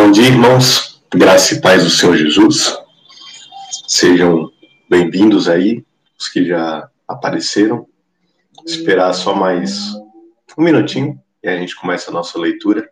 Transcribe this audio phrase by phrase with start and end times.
[0.00, 1.02] Bom dia, irmãos.
[1.12, 2.72] Graça e paz do Senhor Jesus.
[3.88, 4.48] Sejam
[4.88, 5.84] bem-vindos aí,
[6.16, 7.84] os que já apareceram.
[8.64, 9.92] Esperar só mais
[10.56, 12.88] um minutinho e a gente começa a nossa leitura.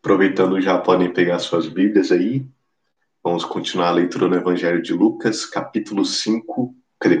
[0.00, 2.44] Aproveitando, já podem pegar suas Bíblias aí.
[3.22, 6.74] Vamos continuar a leitura no Evangelho de Lucas, capítulo 5,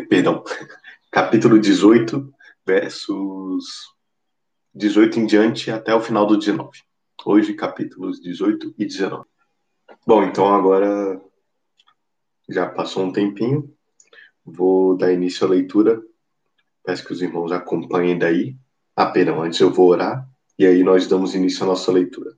[0.08, 0.42] perdão,
[1.08, 2.34] capítulo 18,
[2.66, 3.94] versos
[4.74, 6.82] 18 em diante até o final do 19.
[7.22, 9.24] Hoje, capítulos 18 e 19.
[10.06, 11.20] Bom, então agora
[12.48, 13.74] já passou um tempinho.
[14.44, 16.02] Vou dar início à leitura.
[16.84, 18.56] Peço que os irmãos acompanhem daí.
[18.94, 22.36] Ah, antes eu vou orar e aí nós damos início à nossa leitura.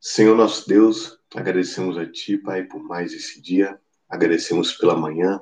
[0.00, 3.80] Senhor nosso Deus, agradecemos a Ti, Pai, por mais esse dia.
[4.08, 5.40] Agradecemos pela manhã,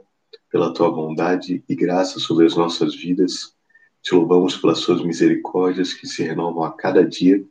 [0.51, 3.55] pela Tua bondade e graça sobre as nossas vidas.
[4.03, 7.45] Te louvamos pelas suas misericórdias que se renovam a cada dia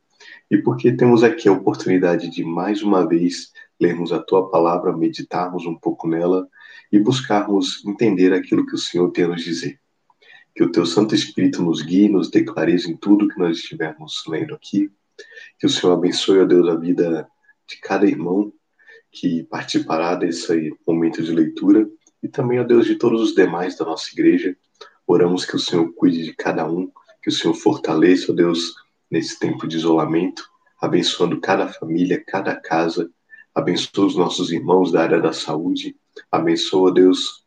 [0.50, 5.66] e porque temos aqui a oportunidade de mais uma vez lermos a tua palavra, meditarmos
[5.66, 6.48] um pouco nela
[6.92, 9.80] e buscarmos entender aquilo que o Senhor tem a nos dizer.
[10.56, 14.24] Que o teu Santo Espírito nos guie, nos dê clareza em tudo que nós estivermos
[14.28, 14.92] lendo aqui.
[15.60, 17.28] Que o Senhor abençoe, ó Deus, a vida
[17.68, 18.52] de cada irmão
[19.12, 21.88] que participará desse momento de leitura
[22.22, 24.56] e também, ó Deus, de todos os demais da nossa igreja
[25.12, 26.88] Oramos que o Senhor cuide de cada um,
[27.24, 28.76] que o Senhor fortaleça, ó Deus,
[29.10, 30.48] nesse tempo de isolamento,
[30.80, 33.10] abençoando cada família, cada casa,
[33.56, 35.98] abençoa os nossos irmãos da área da saúde,
[36.32, 37.44] abençoa, Deus,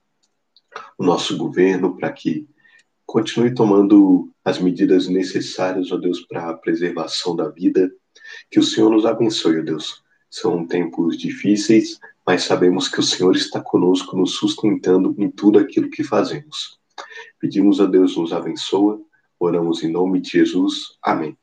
[0.98, 2.48] o nosso governo para que
[3.06, 7.88] continue tomando as medidas necessárias, ó Deus, para a preservação da vida.
[8.50, 10.02] Que o Senhor nos abençoe, ó Deus.
[10.28, 15.88] São tempos difíceis, mas sabemos que o Senhor está conosco, nos sustentando em tudo aquilo
[15.88, 16.81] que fazemos.
[17.42, 19.02] Pedimos a Deus nos abençoa.
[19.36, 20.96] Oramos em nome de Jesus.
[21.02, 21.36] Amém.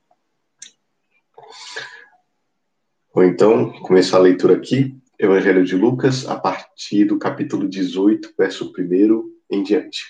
[3.13, 4.97] Bom, então, começar a leitura aqui.
[5.19, 10.05] Evangelho de Lucas, a partir do capítulo 18, verso 1 em diante.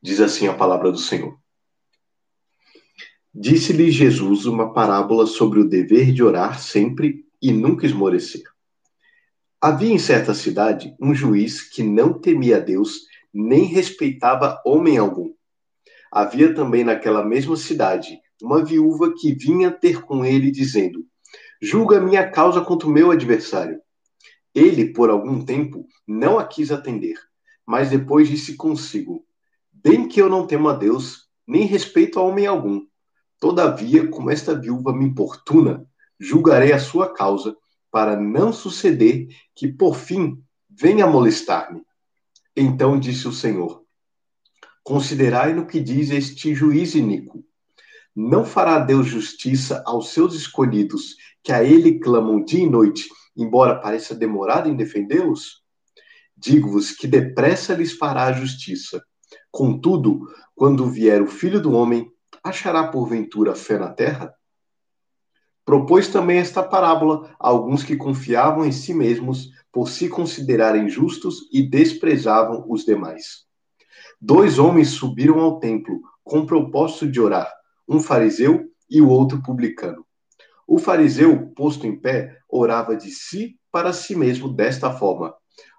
[0.00, 1.36] Diz assim a palavra do Senhor.
[3.34, 8.44] Disse-lhe Jesus uma parábola sobre o dever de orar sempre e nunca esmorecer.
[9.60, 13.06] Havia em certa cidade um juiz que não temia a Deus
[13.36, 15.30] nem respeitava homem algum.
[16.10, 21.04] Havia também naquela mesma cidade uma viúva que vinha ter com ele, dizendo:
[21.60, 23.78] Julga minha causa contra o meu adversário.
[24.54, 27.16] Ele, por algum tempo, não a quis atender,
[27.66, 29.22] mas depois disse consigo:
[29.70, 32.80] Bem que eu não temo a Deus, nem respeito a homem algum.
[33.38, 35.86] Todavia, como esta viúva me importuna,
[36.18, 37.54] julgarei a sua causa,
[37.90, 41.85] para não suceder que, por fim, venha molestar-me.
[42.56, 43.84] Então disse o Senhor:
[44.82, 47.44] Considerai no que diz este juiz iníquo.
[48.14, 53.06] Não fará Deus justiça aos seus escolhidos, que a ele clamam dia e noite,
[53.36, 55.62] embora pareça demorado em defendê-los?
[56.34, 59.04] Digo-vos que depressa lhes fará a justiça.
[59.50, 62.10] Contudo, quando vier o filho do homem,
[62.42, 64.32] achará porventura fé na terra?
[65.64, 71.50] Propôs também esta parábola a alguns que confiavam em si mesmos por se considerarem justos
[71.52, 73.44] e desprezavam os demais.
[74.18, 77.52] Dois homens subiram ao templo com propósito de orar,
[77.86, 80.02] um fariseu e o outro publicano.
[80.66, 85.34] O fariseu, posto em pé, orava de si para si mesmo desta forma: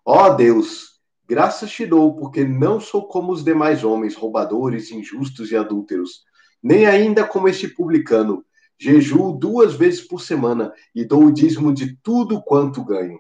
[0.06, 5.50] Ó oh Deus, graças te dou, porque não sou como os demais homens, roubadores, injustos
[5.50, 6.22] e adúlteros,
[6.62, 8.46] nem ainda como este publicano.
[8.80, 13.20] Jejuo duas vezes por semana e dou o dízimo de tudo quanto ganho.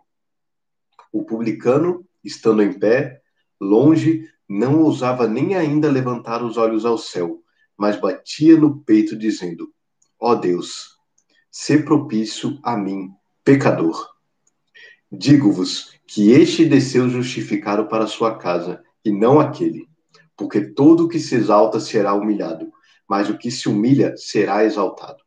[1.17, 3.19] O publicano, estando em pé,
[3.59, 7.41] longe, não ousava nem ainda levantar os olhos ao céu,
[7.75, 9.67] mas batia no peito, dizendo:
[10.21, 10.95] Ó oh Deus,
[11.49, 13.09] se propício a mim,
[13.43, 14.07] pecador.
[15.11, 19.89] Digo-vos que este desceu justificado para sua casa, e não aquele.
[20.37, 22.71] Porque todo o que se exalta será humilhado,
[23.09, 25.23] mas o que se humilha será exaltado.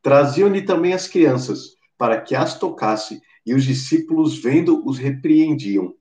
[0.00, 5.94] Traziam-lhe também as crianças, para que as tocasse, e os discípulos, vendo, os repreendiam.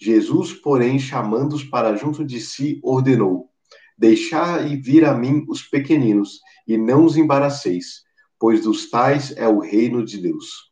[0.00, 3.50] Jesus, porém, chamando-os para junto de si, ordenou:
[3.96, 8.02] Deixai vir a mim os pequeninos, e não os embaraceis,
[8.38, 10.70] pois dos tais é o reino de Deus.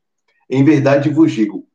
[0.48, 1.66] Em verdade vos digo: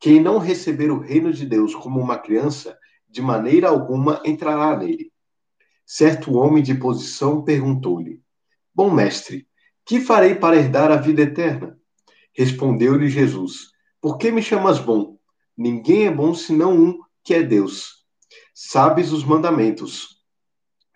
[0.00, 2.78] quem não receber o reino de Deus como uma criança,
[3.08, 5.10] de maneira alguma entrará nele.
[5.84, 8.22] Certo homem de posição perguntou-lhe:
[8.74, 9.48] Bom mestre,
[9.84, 11.78] que farei para herdar a vida eterna?
[12.32, 15.18] Respondeu-lhe Jesus: por que me chamas bom?
[15.56, 18.04] Ninguém é bom senão um, que é Deus.
[18.54, 20.18] Sabes os mandamentos: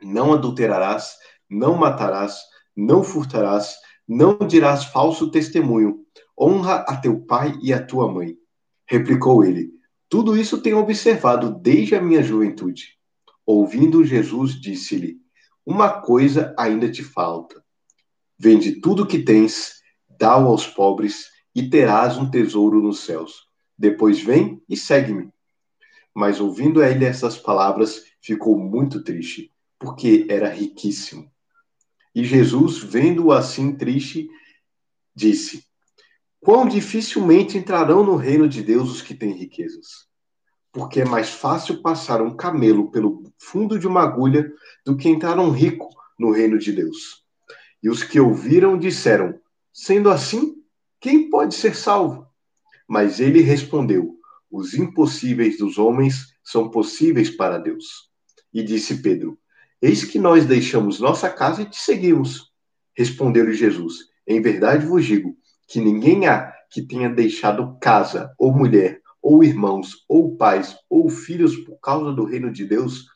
[0.01, 1.17] não adulterarás,
[1.51, 2.39] não matarás,
[2.77, 3.75] não furtarás,
[4.07, 6.01] Não dirás falso testemunho.
[6.39, 8.37] Honra a teu pai e a tua mãe.
[8.87, 9.71] Replicou ele:
[10.09, 12.99] Tudo isso tenho observado desde a minha juventude.
[13.47, 15.19] Ouvindo Jesus, disse-lhe:
[15.65, 17.63] Uma coisa ainda te falta.
[18.39, 19.75] Vende tudo o que tens,
[20.09, 23.47] dá-o aos pobres e terás um tesouro nos céus.
[23.77, 25.31] Depois vem e segue-me.
[26.15, 31.31] Mas ouvindo ele essas palavras, ficou muito triste, porque era riquíssimo.
[32.15, 34.29] E Jesus, vendo-o assim triste,
[35.15, 35.65] disse:
[36.41, 40.07] Quão dificilmente entrarão no reino de Deus os que têm riquezas.
[40.73, 44.51] Porque é mais fácil passar um camelo pelo fundo de uma agulha
[44.85, 45.89] do que entrar um rico
[46.19, 47.25] no reino de Deus.
[47.83, 49.39] E os que ouviram disseram:
[49.73, 50.62] Sendo assim,
[51.03, 52.29] quem pode ser salvo?
[52.89, 54.15] Mas ele respondeu:
[54.49, 58.09] Os impossíveis dos homens são possíveis para Deus.
[58.55, 59.37] E disse Pedro:
[59.83, 62.53] Eis que nós deixamos nossa casa e te seguimos.
[62.97, 69.01] Respondeu-lhe Jesus: Em verdade vos digo que ninguém há que tenha deixado casa, ou mulher,
[69.21, 73.07] ou irmãos, ou pais, ou filhos por causa do reino de Deus,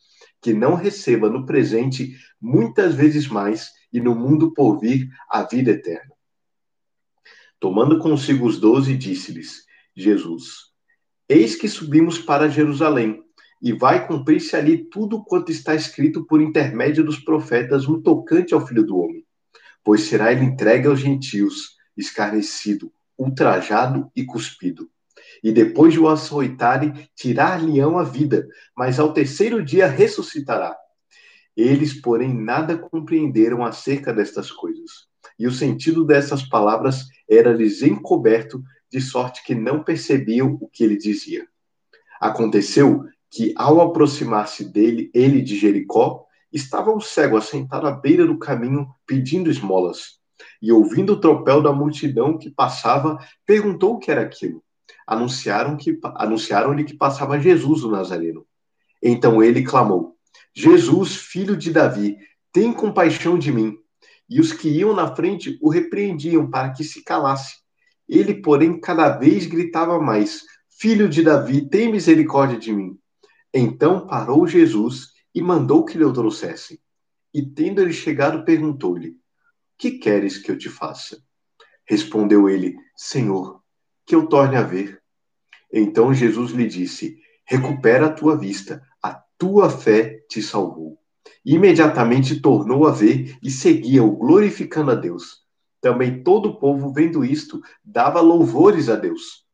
[0.43, 5.71] que não receba no presente muitas vezes mais e no mundo por vir a vida
[5.71, 6.16] eterna.
[7.59, 9.65] Tomando consigo os doze, disse-lhes
[9.97, 10.73] Jesus:
[11.29, 13.23] Eis que subimos para Jerusalém,
[13.63, 18.67] e vai cumprir-se ali tudo quanto está escrito por intermédio dos profetas no tocante ao
[18.67, 19.25] Filho do Homem.
[19.83, 24.91] Pois será ele entregue aos gentios, escarnecido, ultrajado e cuspido.
[25.43, 30.77] E depois de o açoitarem, tirar-lhe-ão a vida, mas ao terceiro dia ressuscitará.
[31.57, 35.07] Eles, porém, nada compreenderam acerca destas coisas.
[35.39, 40.97] E o sentido dessas palavras era-lhes encoberto, de sorte que não percebiam o que ele
[40.97, 41.47] dizia.
[42.21, 48.39] Aconteceu que, ao aproximar-se dele, ele de Jericó, estava um cego assentado à beira do
[48.39, 50.21] caminho pedindo esmolas.
[50.63, 54.63] E ouvindo o tropel da multidão que passava, perguntou o que era aquilo.
[55.07, 58.47] Anunciaram que anunciaram-lhe que passava Jesus o Nazareno.
[59.03, 60.17] Então ele clamou:
[60.55, 62.17] Jesus, filho de Davi,
[62.53, 63.77] tem compaixão de mim.
[64.29, 67.57] E os que iam na frente o repreendiam para que se calasse.
[68.09, 72.99] Ele, porém, cada vez gritava mais: Filho de Davi, tem misericórdia de mim.
[73.53, 76.79] Então parou Jesus e mandou que lhe o trouxessem.
[77.33, 79.17] E tendo ele chegado, perguntou-lhe:
[79.79, 81.23] Que queres que eu te faça?
[81.87, 83.63] Respondeu ele: Senhor,
[84.05, 85.01] que eu torne a ver.
[85.73, 90.99] Então Jesus lhe disse: Recupera a tua vista, a tua fé te salvou.
[91.49, 95.45] Imediatamente tornou a ver e seguia-o, glorificando a Deus.
[95.81, 99.47] Também todo o povo, vendo isto, dava louvores a Deus.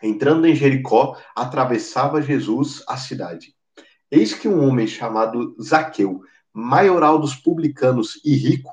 [0.00, 3.56] Entrando em Jericó, atravessava Jesus a cidade.
[4.08, 6.20] Eis que um homem chamado Zaqueu,
[6.52, 8.70] maioral dos publicanos e rico,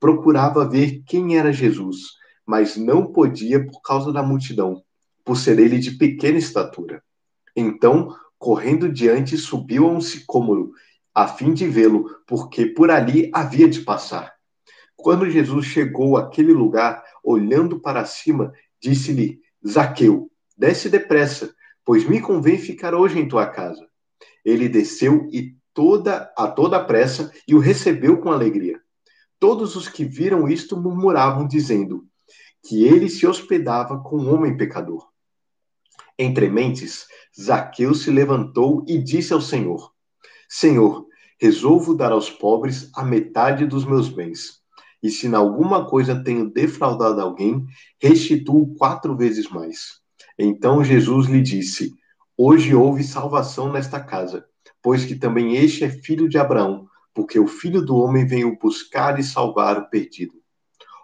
[0.00, 1.98] procurava ver quem era Jesus,
[2.46, 4.82] mas não podia por causa da multidão,
[5.22, 7.02] por ser ele de pequena estatura.
[7.54, 10.72] Então, correndo diante, subiu a um sicômoro,
[11.18, 14.32] a fim de vê-lo, porque por ali havia de passar.
[14.94, 21.52] Quando Jesus chegou àquele lugar, olhando para cima, disse-lhe: Zaqueu, Desce depressa,
[21.84, 23.84] pois me convém ficar hoje em tua casa.
[24.44, 28.80] Ele desceu e toda a toda pressa e o recebeu com alegria.
[29.40, 32.06] Todos os que viram isto murmuravam, dizendo
[32.64, 35.08] que ele se hospedava com um homem pecador.
[36.16, 37.06] Entre mentes,
[37.40, 39.92] Zaqueu se levantou e disse ao Senhor:
[40.48, 41.07] Senhor,
[41.40, 44.58] resolvo dar aos pobres a metade dos meus bens.
[45.02, 47.64] E se em alguma coisa tenho defraudado alguém,
[48.00, 50.00] restituo quatro vezes mais.
[50.38, 51.94] Então Jesus lhe disse:
[52.36, 54.44] Hoje houve salvação nesta casa,
[54.82, 59.18] pois que também este é filho de Abraão, porque o filho do homem veio buscar
[59.18, 60.34] e salvar o perdido.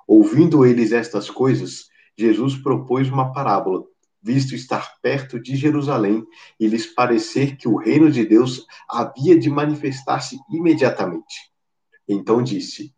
[0.07, 1.87] Ouvindo eles estas coisas,
[2.17, 3.85] Jesus propôs uma parábola,
[4.25, 6.25] visto estar perto de Jerusalém
[6.59, 11.53] e lhes parecer que o reino de Deus havia de manifestar-se imediatamente.
[12.09, 12.95] Então disse: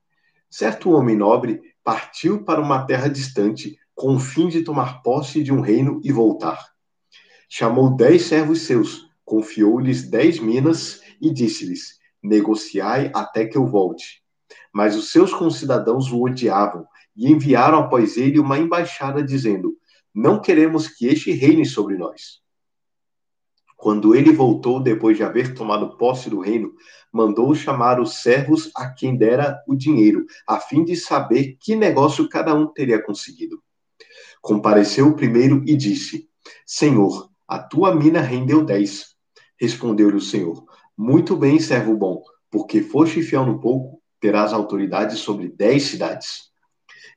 [0.48, 5.52] Certo homem nobre partiu para uma terra distante com o fim de tomar posse de
[5.52, 6.64] um reino e voltar.
[7.48, 14.22] Chamou dez servos seus, confiou-lhes dez minas e disse-lhes: Negociai até que eu volte.
[14.72, 19.76] Mas os seus concidadãos o odiavam e enviaram após ele uma embaixada dizendo:
[20.16, 22.40] Não queremos que este reine sobre nós.
[23.76, 26.72] Quando ele voltou, depois de haver tomado posse do reino,
[27.12, 32.30] mandou chamar os servos a quem dera o dinheiro, a fim de saber que negócio
[32.30, 33.62] cada um teria conseguido.
[34.40, 36.30] Compareceu o primeiro e disse:
[36.64, 39.14] Senhor, a tua mina rendeu dez.
[39.60, 40.64] Respondeu-lhe o Senhor:
[40.96, 46.50] Muito bem, servo bom, porque foste fiel no pouco, terás autoridade sobre dez cidades.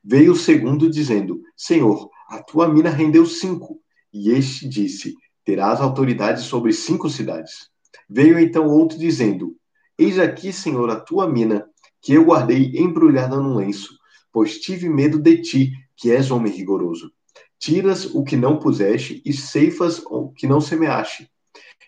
[0.03, 3.81] Veio o segundo, dizendo: Senhor, a tua mina rendeu cinco.
[4.13, 7.69] E este disse: Terás autoridade sobre cinco cidades.
[8.07, 9.55] Veio então outro, dizendo:
[9.97, 11.67] Eis aqui, Senhor, a tua mina,
[12.01, 13.97] que eu guardei embrulhada num lenço,
[14.31, 17.11] pois tive medo de ti, que és homem rigoroso.
[17.57, 21.29] Tiras o que não puseste e ceifas o que não semeaste.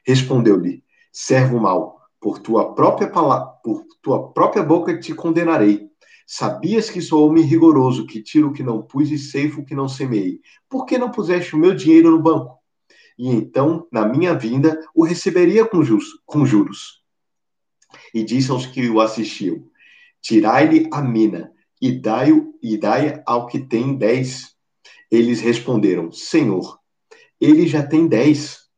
[0.06, 5.91] Respondeu-lhe: Servo mau, por tua própria palavra, por tua própria boca te condenarei.
[6.34, 9.76] Sabias que sou homem rigoroso, que tiro o que não pus e ceifo o que
[9.76, 10.40] não semei.
[10.70, 12.58] Por que não puseste o meu dinheiro no banco?
[13.20, 15.82] E então, na minha vinda, o receberia com,
[16.26, 17.04] com juros.
[18.14, 19.62] E disse aos que o assistiam:
[20.22, 24.56] Tirai-lhe a mina e dai-o e dai ao que tem dez.
[25.12, 26.80] Eles responderam: Senhor,
[27.42, 28.70] ele já tem dez.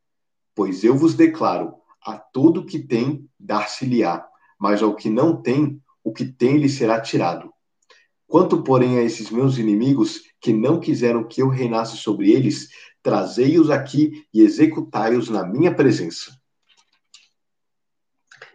[0.56, 4.26] Pois eu vos declaro: a todo que tem, dar-se-lhe-á,
[4.60, 7.52] mas ao que não tem, o que tem lhe será tirado.
[8.28, 12.70] Quanto, porém, a esses meus inimigos, que não quiseram que eu reinasse sobre eles,
[13.02, 16.36] trazei-os aqui e executai-os na minha presença.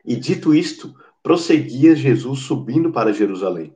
[0.04, 3.74] E dito isto, prosseguia Jesus subindo para Jerusalém.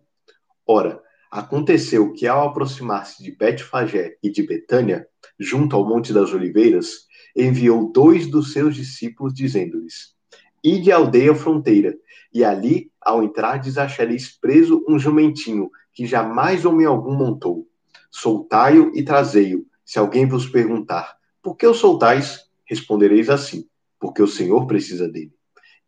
[0.66, 5.06] Ora, aconteceu que ao aproximar-se de Betfagé e de Betânia,
[5.38, 10.14] junto ao Monte das Oliveiras, enviou dois dos seus discípulos, dizendo-lhes:
[10.62, 11.96] Ide à aldeia fronteira,
[12.32, 17.66] e ali, ao entrar, achareis preso um jumentinho, que jamais homem algum montou.
[18.10, 19.66] Soltai-o e trazei-o.
[19.84, 22.40] Se alguém vos perguntar, por que o soltais?
[22.64, 23.68] Respondereis assim,
[23.98, 25.32] porque o Senhor precisa dele.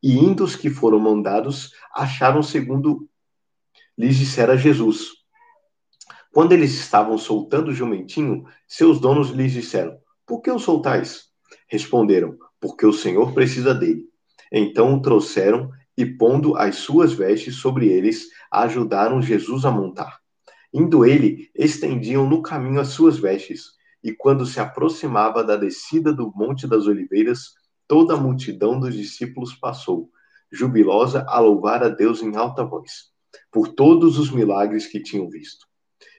[0.03, 3.09] E indo os que foram mandados, acharam segundo
[3.97, 5.11] lhes dissera Jesus.
[6.33, 11.29] Quando eles estavam soltando o jumentinho, seus donos lhes disseram, por que o soltais?
[11.69, 14.09] Responderam, porque o Senhor precisa dele.
[14.53, 20.19] Então o trouxeram e, pondo as suas vestes sobre eles, ajudaram Jesus a montar.
[20.73, 26.33] Indo ele, estendiam no caminho as suas vestes, e quando se aproximava da descida do
[26.35, 27.55] Monte das Oliveiras,
[27.87, 30.11] toda a multidão dos discípulos passou,
[30.51, 33.13] jubilosa a louvar a Deus em alta voz,
[33.51, 35.67] por todos os milagres que tinham visto,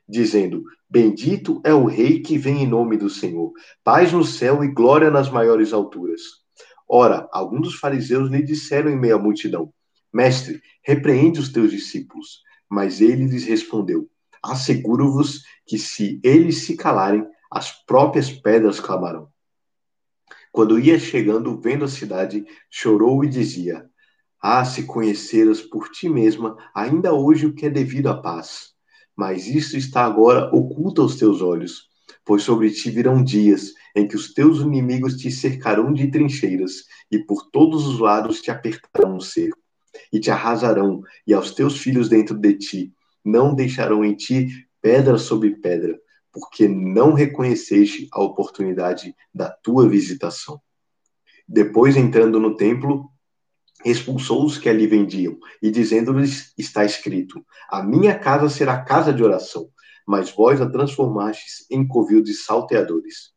[0.07, 3.51] dizendo: Bendito é o Rei que vem em nome do Senhor,
[3.83, 6.44] paz no céu e glória nas maiores alturas.
[6.87, 9.73] Ora, alguns dos fariseus lhe disseram em meio à multidão:
[10.13, 12.43] Mestre, repreende os teus discípulos.
[12.69, 14.09] Mas ele lhes respondeu:
[14.41, 19.29] Asseguro-vos que se eles se calarem, as próprias pedras clamarão.
[20.51, 23.89] Quando ia chegando, vendo a cidade, chorou e dizia:
[24.41, 28.73] Ah, se conheceras por ti mesma ainda hoje o que é devido à paz.
[29.15, 31.89] Mas isso está agora oculto aos teus olhos
[32.25, 37.19] pois sobre ti virão dias em que os teus inimigos te cercarão de trincheiras e
[37.19, 39.59] por todos os lados te apertarão o cerco
[40.11, 44.47] e te arrasarão e aos teus filhos dentro de ti não deixarão em ti
[44.81, 45.97] pedra sobre pedra
[46.35, 50.59] porque não reconheceste a oportunidade da tua visitação.
[51.47, 53.09] Depois, entrando no templo,
[53.85, 59.23] expulsou os que ali vendiam, e dizendo-lhes: Está escrito: A minha casa será casa de
[59.23, 59.69] oração,
[60.05, 63.33] mas vós a transformastes em covil de salteadores.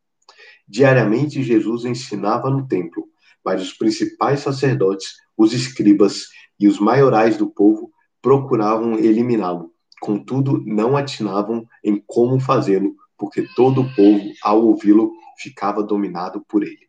[0.66, 3.08] Diariamente Jesus ensinava no templo,
[3.44, 6.26] mas os principais sacerdotes, os escribas
[6.60, 9.72] e os maiorais do povo procuravam eliminá-lo.
[10.00, 16.62] Contudo, não atinavam em como fazê-lo, porque todo o povo, ao ouvi-lo, ficava dominado por
[16.62, 16.88] ele.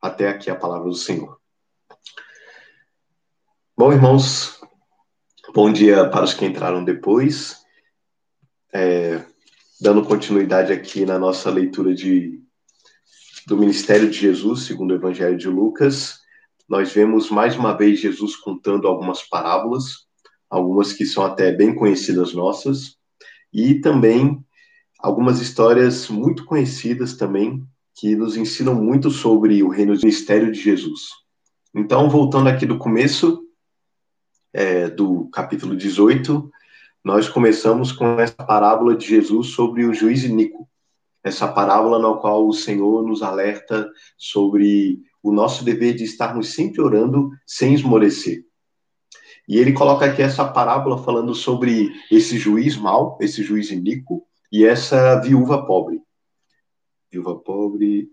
[0.00, 1.38] Até aqui a palavra do Senhor.
[3.76, 4.60] Bom, irmãos,
[5.54, 7.61] bom dia para os que entraram depois
[8.72, 9.22] é,
[9.80, 12.40] dando continuidade aqui na nossa leitura de,
[13.46, 16.20] do ministério de Jesus, segundo o Evangelho de Lucas,
[16.68, 20.06] nós vemos mais uma vez Jesus contando algumas parábolas,
[20.48, 22.96] algumas que são até bem conhecidas nossas,
[23.52, 24.42] e também
[24.98, 27.62] algumas histórias muito conhecidas também,
[27.94, 31.00] que nos ensinam muito sobre o reino do ministério de Jesus.
[31.74, 33.42] Então, voltando aqui do começo,
[34.52, 36.50] é, do capítulo 18,
[37.04, 40.68] nós começamos com essa parábola de Jesus sobre o juiz Nico.
[41.24, 46.80] Essa parábola na qual o Senhor nos alerta sobre o nosso dever de estarmos sempre
[46.80, 48.44] orando sem esmorecer.
[49.48, 54.64] E ele coloca aqui essa parábola falando sobre esse juiz mau, esse juiz Nico, e
[54.64, 56.00] essa viúva pobre.
[57.10, 58.08] Viúva pobre.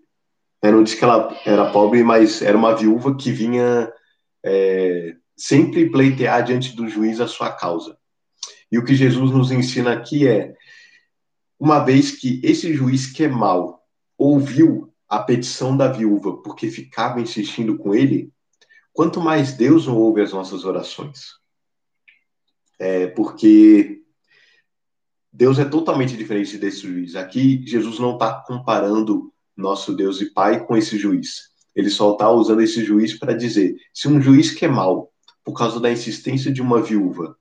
[0.63, 3.91] Eu não disse que ela era pobre, mas era uma viúva que vinha
[4.43, 7.98] é, sempre pleitear diante do juiz a sua causa.
[8.71, 10.53] E o que Jesus nos ensina aqui é:
[11.59, 13.83] uma vez que esse juiz que é mau
[14.17, 18.31] ouviu a petição da viúva porque ficava insistindo com ele,
[18.93, 21.39] quanto mais Deus não ouve as nossas orações.
[22.77, 24.03] É porque
[25.31, 27.15] Deus é totalmente diferente desse juiz.
[27.15, 31.49] Aqui, Jesus não está comparando nosso Deus e Pai com esse juiz.
[31.75, 35.11] Ele só está usando esse juiz para dizer: se um juiz que é mal,
[35.43, 37.37] por causa da insistência de uma viúva,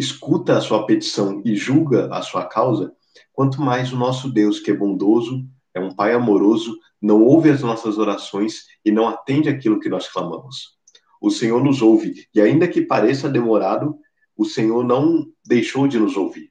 [0.00, 2.90] escuta a sua petição e julga a sua causa,
[3.34, 7.60] quanto mais o nosso Deus, que é bondoso, é um Pai amoroso, não ouve as
[7.60, 10.78] nossas orações e não atende aquilo que nós clamamos.
[11.20, 13.94] O Senhor nos ouve, e ainda que pareça demorado,
[14.34, 16.50] o Senhor não deixou de nos ouvir.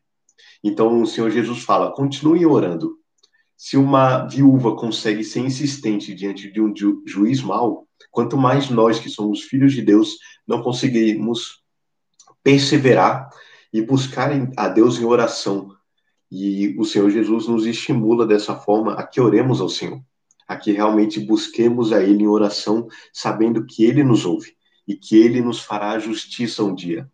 [0.63, 2.97] Então o Senhor Jesus fala: continue orando.
[3.57, 8.99] Se uma viúva consegue ser insistente diante de um ju juiz mau, quanto mais nós
[8.99, 11.58] que somos filhos de Deus não conseguimos
[12.43, 13.29] perseverar
[13.71, 15.75] e buscar a Deus em oração.
[16.31, 20.01] E o Senhor Jesus nos estimula dessa forma a que oremos ao Senhor,
[20.47, 24.55] a que realmente busquemos a Ele em oração, sabendo que Ele nos ouve
[24.87, 27.09] e que Ele nos fará justiça um dia.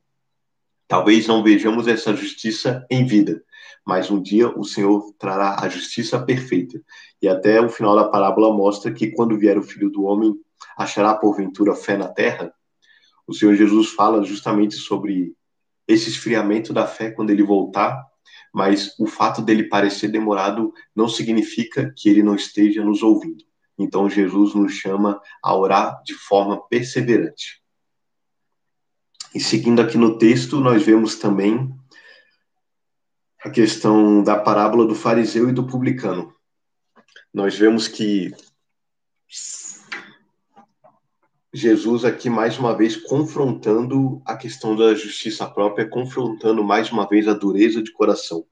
[0.88, 3.44] Talvez não vejamos essa justiça em vida,
[3.86, 6.80] mas um dia o Senhor trará a justiça perfeita.
[7.22, 10.36] E até o final da parábola mostra que quando vier o Filho do Homem,
[10.78, 12.54] achará porventura fé na terra?
[13.28, 15.34] O Senhor Jesus fala justamente sobre
[15.88, 18.06] esse esfriamento da fé quando ele voltar,
[18.54, 23.44] mas o fato dele parecer demorado não significa que ele não esteja nos ouvindo.
[23.78, 27.62] Então Jesus nos chama a orar de forma perseverante.
[29.34, 31.70] E seguindo aqui no texto, nós vemos também
[33.44, 36.34] a questão da parábola do fariseu e do publicano.
[37.34, 38.32] Nós vemos que
[41.56, 47.30] Jesus aqui mais uma vez confrontando a questão da justiça própria, confrontando mais uma vez
[47.30, 48.46] a dureza de coração.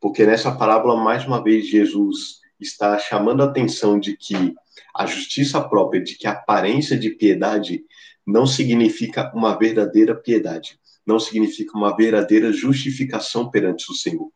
[0.00, 4.54] Porque nessa parábola mais uma vez Jesus está chamando a atenção de que
[4.96, 7.84] a justiça própria, de que a aparência de piedade
[8.26, 14.30] não significa uma verdadeira piedade, não significa uma verdadeira justificação perante o Senhor.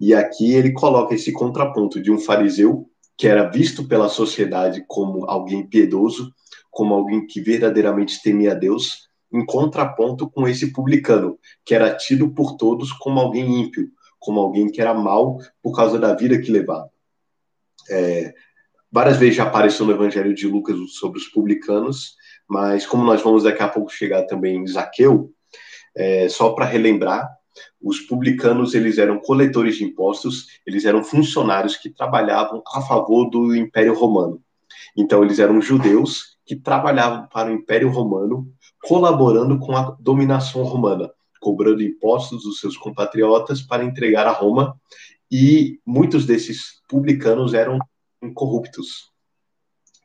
[0.00, 5.28] E aqui ele coloca esse contraponto de um fariseu que era visto pela sociedade como
[5.28, 6.32] alguém piedoso,
[6.70, 12.30] como alguém que verdadeiramente temia a Deus, em contraponto com esse publicano, que era tido
[12.30, 16.50] por todos como alguém ímpio, como alguém que era mal por causa da vida que
[16.50, 16.90] levava.
[17.90, 18.34] É,
[18.90, 22.16] várias vezes já apareceu no Evangelho de Lucas sobre os publicanos,
[22.48, 25.32] mas como nós vamos daqui a pouco chegar também em Zaqueu,
[25.96, 27.28] é, só para relembrar,
[27.82, 33.54] os publicanos eles eram coletores de impostos, eles eram funcionários que trabalhavam a favor do
[33.54, 34.40] Império Romano.
[34.96, 38.50] Então eles eram judeus que trabalhavam para o Império Romano,
[38.82, 41.10] colaborando com a dominação romana,
[41.42, 44.74] cobrando impostos dos seus compatriotas para entregar a Roma,
[45.30, 47.78] e muitos desses publicanos eram
[48.22, 49.12] incorruptos.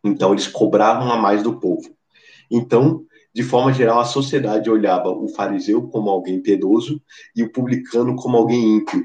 [0.03, 1.95] Então eles cobravam a mais do povo.
[2.51, 7.01] Então, de forma geral, a sociedade olhava o fariseu como alguém piedoso
[7.33, 9.01] e o publicano como alguém ímpio.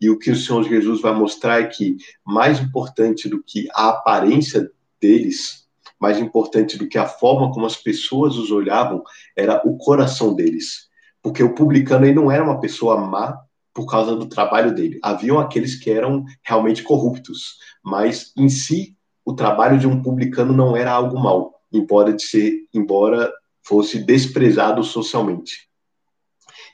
[0.00, 3.90] E o que o Senhor Jesus vai mostrar é que, mais importante do que a
[3.90, 5.67] aparência deles,
[6.00, 9.02] mais importante do que a forma como as pessoas os olhavam,
[9.36, 10.88] era o coração deles.
[11.22, 13.38] Porque o publicano ele não era uma pessoa má
[13.74, 14.98] por causa do trabalho dele.
[15.02, 20.76] Haviam aqueles que eram realmente corruptos, mas em si o trabalho de um publicano não
[20.76, 23.32] era algo mal embora de ser, embora
[23.62, 25.68] fosse desprezado socialmente.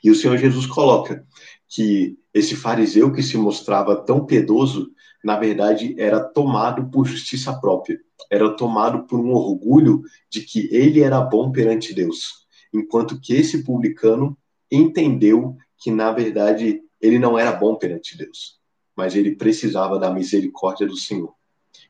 [0.03, 1.25] E o Senhor Jesus coloca
[1.67, 4.91] que esse fariseu que se mostrava tão piedoso,
[5.25, 11.01] na verdade, era tomado por justiça própria, era tomado por um orgulho de que ele
[11.01, 14.37] era bom perante Deus, enquanto que esse publicano
[14.71, 18.59] entendeu que, na verdade, ele não era bom perante Deus,
[18.95, 21.33] mas ele precisava da misericórdia do Senhor.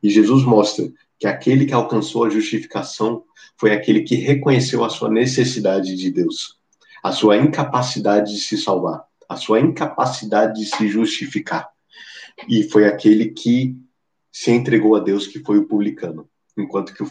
[0.02, 3.26] E Jesus mostra que aquele que alcançou a justificação
[3.58, 6.58] foi aquele que reconheceu a sua necessidade de Deus,
[7.04, 11.75] a sua incapacidade de se salvar, a sua incapacidade de se justificar.
[12.48, 13.76] E foi aquele que
[14.32, 17.10] se entregou a Deus, que foi o publicano, enquanto que o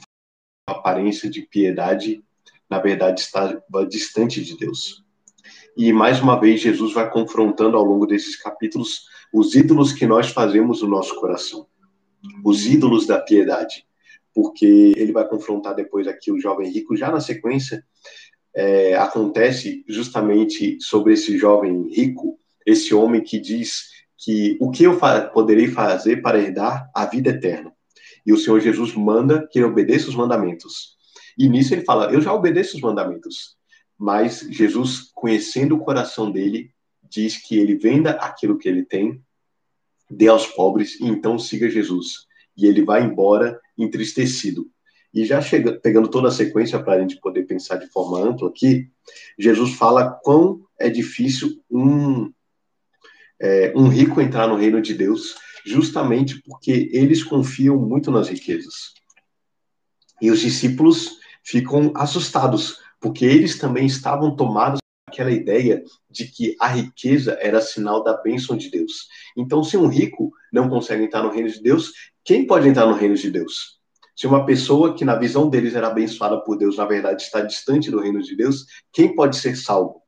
[0.66, 2.24] aparência de piedade,
[2.70, 5.04] na verdade, estava distante de Deus.
[5.76, 10.30] E mais uma vez, Jesus vai confrontando ao longo desses capítulos os ídolos que nós
[10.30, 11.66] fazemos no nosso coração,
[12.42, 13.84] os ídolos da piedade
[14.34, 16.96] porque ele vai confrontar depois aqui o jovem rico.
[16.96, 17.84] Já na sequência,
[18.52, 23.90] é, acontece justamente sobre esse jovem rico, esse homem que diz
[24.24, 27.72] que o que eu fa poderei fazer para herdar a vida eterna?
[28.24, 30.96] E o Senhor Jesus manda que ele obedeça os mandamentos.
[31.36, 33.56] E nisso ele fala: Eu já obedeço os mandamentos.
[33.98, 36.70] Mas Jesus, conhecendo o coração dele,
[37.02, 39.22] diz que ele venda aquilo que ele tem,
[40.10, 42.26] dê aos pobres e então siga Jesus.
[42.56, 44.70] E ele vai embora entristecido.
[45.12, 48.48] E já chega, pegando toda a sequência para a gente poder pensar de forma ampla
[48.48, 48.88] aqui,
[49.38, 52.32] Jesus fala quão é difícil um
[53.40, 58.94] é, um rico entrar no reino de Deus, justamente porque eles confiam muito nas riquezas.
[60.20, 66.68] E os discípulos ficam assustados, porque eles também estavam tomados aquela ideia de que a
[66.68, 69.08] riqueza era sinal da bênção de Deus.
[69.36, 71.92] Então, se um rico não consegue entrar no reino de Deus,
[72.24, 73.78] quem pode entrar no reino de Deus?
[74.16, 77.90] Se uma pessoa que na visão deles era abençoada por Deus, na verdade está distante
[77.90, 80.02] do reino de Deus, quem pode ser salvo?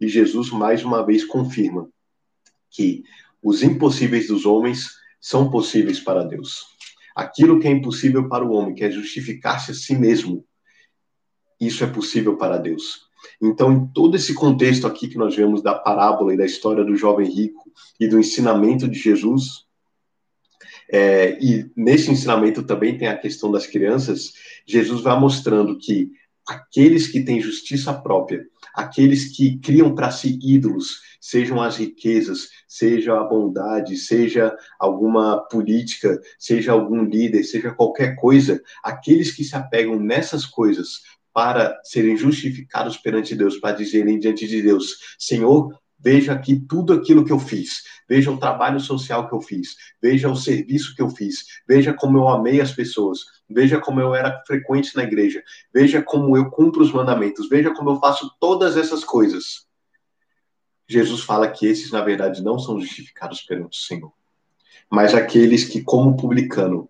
[0.00, 1.88] E Jesus mais uma vez confirma
[2.72, 3.04] que
[3.42, 6.64] os impossíveis dos homens são possíveis para Deus.
[7.14, 10.44] Aquilo que é impossível para o homem, que é justificar-se a si mesmo,
[11.60, 13.02] isso é possível para Deus.
[13.40, 16.96] Então, em todo esse contexto aqui que nós vemos da parábola e da história do
[16.96, 19.64] jovem rico e do ensinamento de Jesus,
[20.90, 24.32] é, e nesse ensinamento também tem a questão das crianças,
[24.66, 26.10] Jesus vai mostrando que
[26.46, 33.18] aqueles que têm justiça própria, aqueles que criam para si ídolos, sejam as riquezas, seja
[33.18, 39.98] a bondade, seja alguma política, seja algum líder, seja qualquer coisa, aqueles que se apegam
[39.98, 41.00] nessas coisas
[41.32, 47.24] para serem justificados perante Deus, para dizerem diante de Deus: Senhor, veja aqui tudo aquilo
[47.24, 51.08] que eu fiz, veja o trabalho social que eu fiz, veja o serviço que eu
[51.08, 56.02] fiz, veja como eu amei as pessoas, veja como eu era frequente na igreja, veja
[56.02, 59.66] como eu cumpro os mandamentos, veja como eu faço todas essas coisas.
[60.88, 64.12] Jesus fala que esses, na verdade, não são justificados perante o Senhor,
[64.90, 66.88] mas aqueles que, como publicano,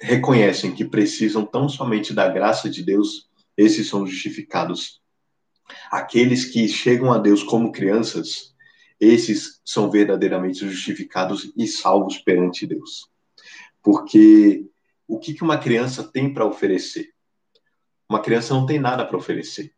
[0.00, 5.00] reconhecem que precisam tão somente da graça de Deus esses são justificados.
[5.90, 8.54] Aqueles que chegam a Deus como crianças,
[9.00, 13.08] esses são verdadeiramente justificados e salvos perante Deus.
[13.82, 14.64] Porque
[15.06, 17.10] o que uma criança tem para oferecer?
[18.08, 19.72] Uma criança não tem nada para oferecer.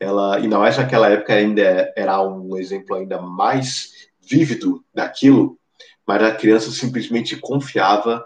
[0.00, 5.58] Ela, ainda mais naquela época, ainda era um exemplo ainda mais vívido daquilo,
[6.06, 8.24] mas a criança simplesmente confiava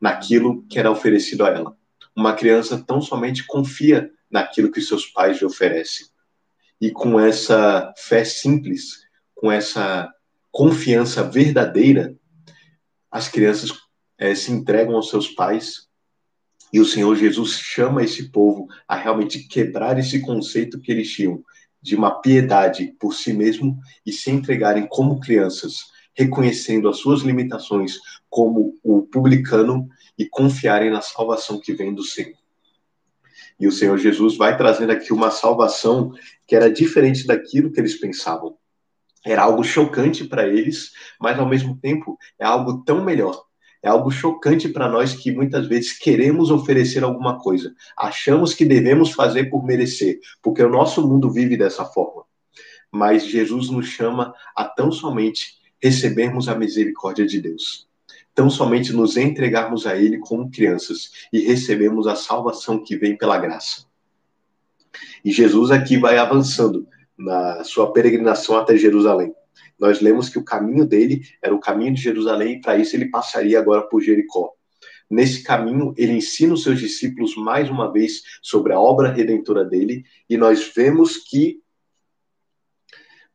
[0.00, 1.80] naquilo que era oferecido a ela
[2.14, 6.06] uma criança tão somente confia naquilo que seus pais lhe oferecem.
[6.80, 9.00] E com essa fé simples,
[9.34, 10.10] com essa
[10.50, 12.14] confiança verdadeira,
[13.10, 13.72] as crianças
[14.18, 15.88] é, se entregam aos seus pais
[16.72, 21.42] e o Senhor Jesus chama esse povo a realmente quebrar esse conceito que eles tinham
[21.82, 25.78] de uma piedade por si mesmo e se entregarem como crianças,
[26.14, 32.38] reconhecendo as suas limitações como o publicano e confiarem na salvação que vem do Senhor.
[33.60, 36.12] E o Senhor Jesus vai trazendo aqui uma salvação
[36.46, 38.56] que era diferente daquilo que eles pensavam.
[39.24, 43.44] Era algo chocante para eles, mas ao mesmo tempo é algo tão melhor.
[43.82, 49.10] É algo chocante para nós que muitas vezes queremos oferecer alguma coisa, achamos que devemos
[49.12, 52.24] fazer por merecer, porque o nosso mundo vive dessa forma.
[52.90, 57.89] Mas Jesus nos chama a tão somente recebermos a misericórdia de Deus
[58.40, 63.36] tão somente nos entregarmos a Ele como crianças e recebemos a salvação que vem pela
[63.36, 63.84] graça.
[65.22, 69.34] E Jesus aqui vai avançando na sua peregrinação até Jerusalém.
[69.78, 73.10] Nós lemos que o caminho dele era o caminho de Jerusalém e para isso ele
[73.10, 74.54] passaria agora por Jericó.
[75.10, 80.02] Nesse caminho, ele ensina os seus discípulos mais uma vez sobre a obra redentora dele
[80.30, 81.60] e nós vemos que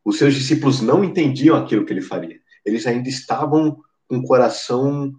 [0.04, 2.40] os seus discípulos não entendiam aquilo que ele faria.
[2.66, 5.14] Eles ainda estavam um coração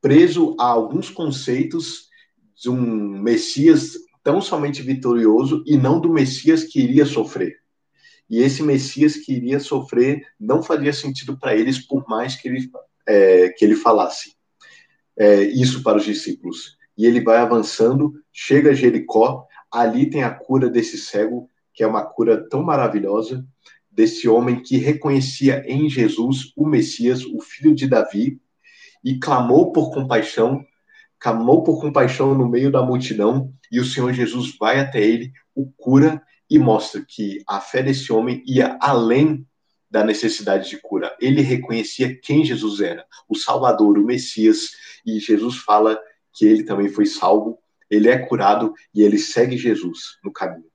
[0.00, 2.08] preso a alguns conceitos
[2.56, 7.56] de um Messias tão somente vitorioso e não do Messias que iria sofrer.
[8.28, 12.70] E esse Messias que iria sofrer não fazia sentido para eles, por mais que ele,
[13.06, 14.36] é, que ele falasse
[15.16, 16.76] é, isso para os discípulos.
[16.96, 21.86] E ele vai avançando, chega a Jericó, ali tem a cura desse cego, que é
[21.86, 23.46] uma cura tão maravilhosa,
[23.98, 28.40] desse homem que reconhecia em Jesus o Messias, o filho de Davi,
[29.02, 30.64] e clamou por compaixão,
[31.18, 35.68] clamou por compaixão no meio da multidão, e o Senhor Jesus vai até ele, o
[35.72, 39.44] cura e mostra que a fé desse homem ia além
[39.90, 41.16] da necessidade de cura.
[41.20, 44.70] Ele reconhecia quem Jesus era, o Salvador, o Messias,
[45.04, 45.98] e Jesus fala
[46.32, 47.58] que ele também foi salvo,
[47.90, 50.70] ele é curado e ele segue Jesus no caminho.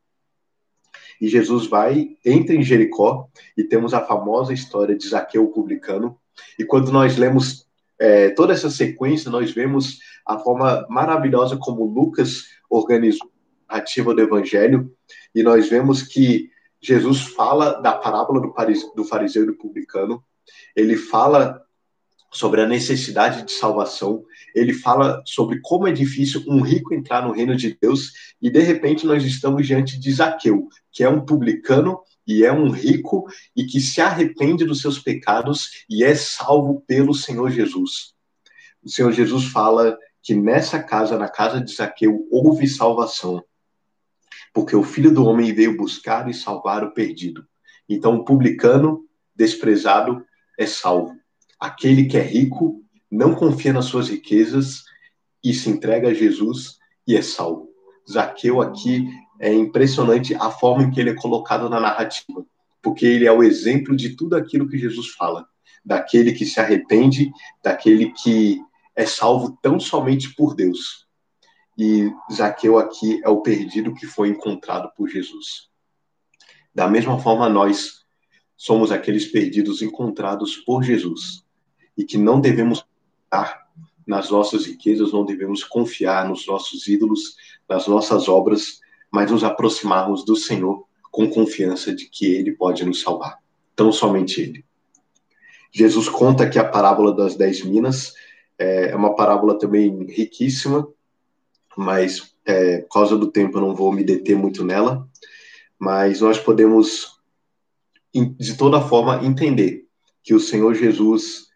[1.23, 6.19] E Jesus vai, entra em Jericó, e temos a famosa história de Zaqueu publicano.
[6.59, 7.65] E quando nós lemos
[7.97, 13.31] é, toda essa sequência, nós vemos a forma maravilhosa como Lucas organizou
[13.69, 14.93] a do Evangelho,
[15.33, 16.49] e nós vemos que
[16.81, 18.41] Jesus fala da parábola
[18.93, 20.21] do fariseu e do publicano,
[20.75, 21.63] ele fala
[22.33, 27.31] sobre a necessidade de salvação, ele fala sobre como é difícil um rico entrar no
[27.31, 31.99] reino de Deus, e de repente nós estamos diante de Zaqueu, que é um publicano
[32.25, 37.13] e é um rico e que se arrepende dos seus pecados e é salvo pelo
[37.13, 38.13] Senhor Jesus.
[38.83, 43.43] O Senhor Jesus fala que nessa casa, na casa de Zaqueu, houve salvação,
[44.53, 47.45] porque o Filho do Homem veio buscar e salvar o perdido.
[47.87, 50.25] Então, o publicano desprezado
[50.57, 51.22] é salvo.
[51.63, 54.83] Aquele que é rico não confia nas suas riquezas
[55.41, 57.69] e se entrega a Jesus e é salvo.
[58.11, 59.07] Zaqueu aqui
[59.39, 62.45] é impressionante a forma em que ele é colocado na narrativa,
[62.81, 65.47] porque ele é o exemplo de tudo aquilo que Jesus fala,
[65.85, 67.31] daquele que se arrepende,
[67.63, 68.59] daquele que
[68.93, 71.07] é salvo tão somente por Deus.
[71.77, 75.69] E Zaqueu aqui é o perdido que foi encontrado por Jesus.
[76.75, 78.03] Da mesma forma, nós
[78.57, 81.42] somos aqueles perdidos encontrados por Jesus
[81.97, 82.85] e que não devemos
[83.25, 83.67] estar
[84.05, 87.35] nas nossas riquezas, não devemos confiar nos nossos ídolos,
[87.69, 93.01] nas nossas obras, mas nos aproximarmos do Senhor com confiança de que Ele pode nos
[93.01, 93.39] salvar.
[93.75, 94.65] Tão somente Ele.
[95.71, 98.13] Jesus conta que a parábola das dez minas
[98.57, 100.87] é, é uma parábola também riquíssima,
[101.75, 105.07] mas é, por causa do tempo eu não vou me deter muito nela.
[105.79, 107.19] Mas nós podemos,
[108.13, 109.85] de toda forma, entender
[110.23, 111.47] que o Senhor Jesus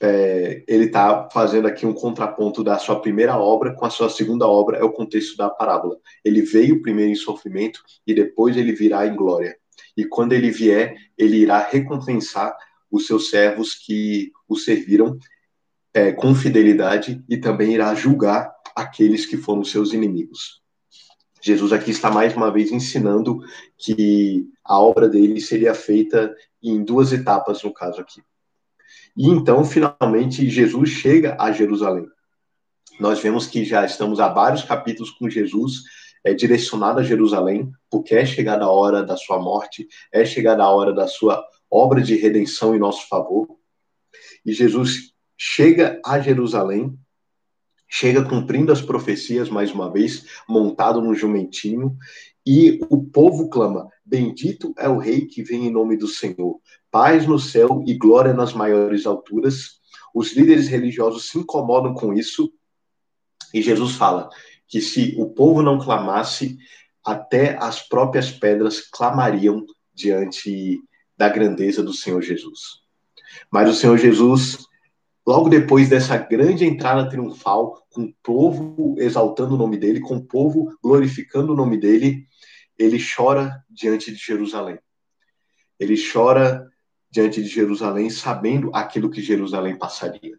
[0.00, 4.46] é, ele está fazendo aqui um contraponto da sua primeira obra com a sua segunda
[4.46, 5.98] obra, é o contexto da parábola.
[6.24, 9.56] Ele veio primeiro em sofrimento e depois ele virá em glória.
[9.96, 12.56] E quando ele vier, ele irá recompensar
[12.90, 15.18] os seus servos que o serviram
[15.92, 20.62] é, com fidelidade e também irá julgar aqueles que foram seus inimigos.
[21.40, 23.40] Jesus aqui está mais uma vez ensinando
[23.76, 28.20] que a obra dele seria feita em duas etapas, no caso aqui.
[29.18, 32.06] E então, finalmente, Jesus chega a Jerusalém.
[33.00, 35.82] Nós vemos que já estamos há vários capítulos com Jesus
[36.24, 40.70] é direcionado a Jerusalém, porque é chegada a hora da sua morte, é chegada a
[40.70, 43.48] hora da sua obra de redenção em nosso favor.
[44.44, 46.98] E Jesus chega a Jerusalém,
[47.88, 51.96] chega cumprindo as profecias mais uma vez, montado num jumentinho,
[52.50, 56.58] e o povo clama: Bendito é o rei que vem em nome do Senhor.
[56.90, 59.78] Paz no céu e glória nas maiores alturas.
[60.14, 62.50] Os líderes religiosos se incomodam com isso,
[63.52, 64.30] e Jesus fala
[64.66, 66.56] que se o povo não clamasse,
[67.04, 70.80] até as próprias pedras clamariam diante
[71.18, 72.80] da grandeza do Senhor Jesus.
[73.52, 74.66] Mas o Senhor Jesus
[75.28, 80.24] Logo depois dessa grande entrada triunfal, com o povo exaltando o nome dele, com o
[80.24, 82.26] povo glorificando o nome dele,
[82.78, 84.78] ele chora diante de Jerusalém.
[85.78, 86.66] Ele chora
[87.10, 90.34] diante de Jerusalém, sabendo aquilo que Jerusalém passaria.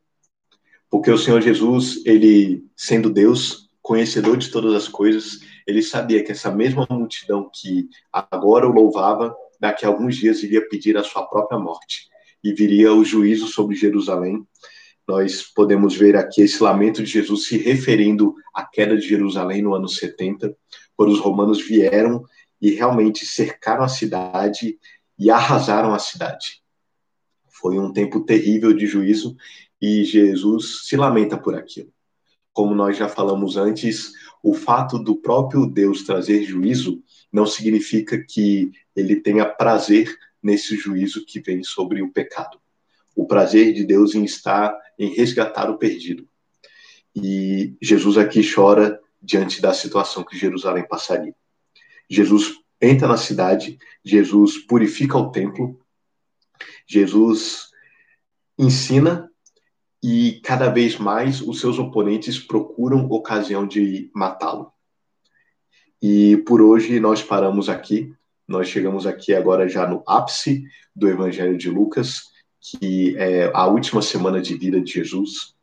[0.89, 6.31] Porque o Senhor Jesus, ele sendo Deus, conhecedor de todas as coisas, ele sabia que
[6.31, 11.27] essa mesma multidão que agora o louvava, daqui a alguns dias iria pedir a sua
[11.27, 12.09] própria morte
[12.43, 14.43] e viria o juízo sobre Jerusalém
[15.09, 19.73] nós podemos ver aqui esse lamento de Jesus se referindo à queda de Jerusalém no
[19.73, 20.55] ano 70,
[20.95, 22.23] quando os romanos vieram
[22.61, 24.77] e realmente cercaram a cidade
[25.17, 26.61] e arrasaram a cidade.
[27.49, 29.35] Foi um tempo terrível de juízo
[29.81, 31.91] e Jesus se lamenta por aquilo.
[32.53, 34.11] Como nós já falamos antes,
[34.43, 37.01] o fato do próprio Deus trazer juízo
[37.33, 42.59] não significa que ele tenha prazer nesse juízo que vem sobre o pecado
[43.19, 46.27] o prazer de Deus em estar, em resgatar o perdido.
[47.15, 51.33] E Jesus aqui chora diante da situação que Jerusalém passaria.
[52.09, 55.79] Jesus entra na cidade, Jesus purifica o templo,
[56.87, 57.69] Jesus
[58.57, 59.29] ensina
[60.01, 64.71] e cada vez mais os seus oponentes procuram ocasião de matá-lo.
[66.01, 68.13] E por hoje nós paramos aqui.
[68.47, 70.63] Nós chegamos aqui agora já no ápice
[70.95, 72.28] do Evangelho de Lucas
[72.59, 75.55] que é a última semana de vida de Jesus,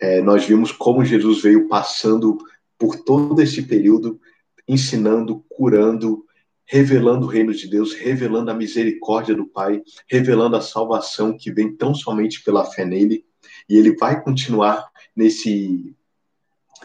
[0.00, 2.38] é, nós vimos como Jesus veio passando
[2.78, 4.20] por todo esse período,
[4.66, 6.24] ensinando, curando,
[6.64, 11.74] revelando o reino de Deus, revelando a misericórdia do Pai, revelando a salvação que vem
[11.74, 13.24] tão somente pela fé nele,
[13.68, 15.94] e ele vai continuar nesse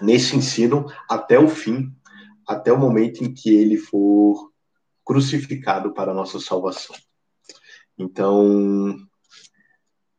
[0.01, 1.93] nesse ensino até o fim,
[2.47, 4.51] até o momento em que ele for
[5.05, 6.95] crucificado para a nossa salvação.
[7.97, 8.97] Então,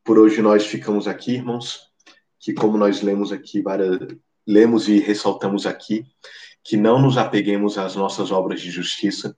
[0.04, 1.88] por hoje nós ficamos aqui, irmãos,
[2.38, 3.98] que como nós lemos aqui, várias,
[4.46, 6.04] lemos e ressaltamos aqui,
[6.62, 9.34] que não nos apeguemos às nossas obras de justiça,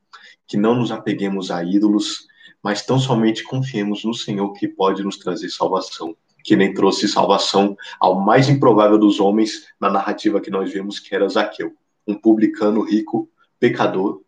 [0.47, 2.27] que não nos apeguemos a ídolos,
[2.61, 7.77] mas tão somente confiemos no Senhor que pode nos trazer salvação, que nem trouxe salvação
[8.01, 11.77] ao mais improvável dos homens na narrativa que nós vemos que era Zaqueu,
[12.07, 14.21] um publicano rico, pecador,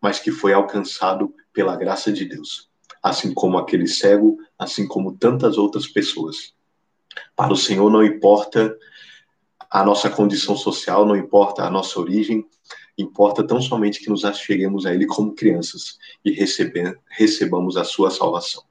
[0.00, 2.71] mas que foi alcançado pela graça de Deus,
[3.02, 6.54] assim como aquele cego, assim como tantas outras pessoas.
[7.34, 8.76] Para o Senhor não importa
[9.70, 12.46] a nossa condição social, não importa a nossa origem,
[12.96, 18.10] importa tão somente que nos acheguemos a Ele como crianças e recebe, recebamos a sua
[18.10, 18.62] salvação.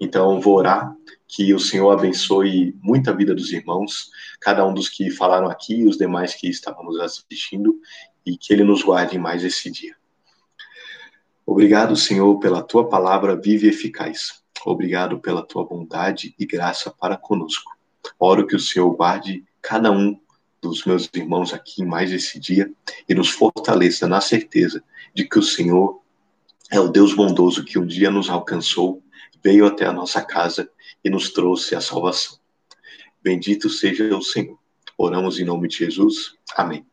[0.00, 0.94] Então, vou orar
[1.26, 5.84] que o Senhor abençoe muito a vida dos irmãos, cada um dos que falaram aqui,
[5.84, 7.78] os demais que estávamos assistindo,
[8.24, 9.97] e que Ele nos guarde mais esse dia.
[11.50, 14.42] Obrigado, Senhor, pela tua palavra viva e eficaz.
[14.66, 17.72] Obrigado pela tua bondade e graça para conosco.
[18.20, 20.20] Oro que o Senhor guarde cada um
[20.60, 22.70] dos meus irmãos aqui mais esse dia
[23.08, 24.84] e nos fortaleça na certeza
[25.14, 26.02] de que o Senhor
[26.70, 29.02] é o Deus bondoso que um dia nos alcançou,
[29.42, 30.70] veio até a nossa casa
[31.02, 32.38] e nos trouxe a salvação.
[33.22, 34.58] Bendito seja o Senhor.
[34.98, 36.34] Oramos em nome de Jesus.
[36.54, 36.86] Amém.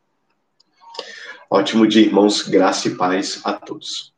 [1.49, 2.43] Ótimo dia, irmãos.
[2.43, 4.14] Graça e paz a todos.